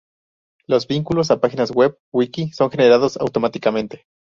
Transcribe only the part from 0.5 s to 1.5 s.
Los vínculos a